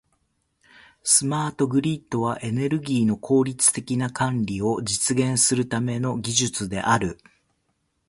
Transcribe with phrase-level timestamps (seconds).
[1.03, 7.19] スマートグリッドは、エネルギーの効率的な管理を実現するための技術である。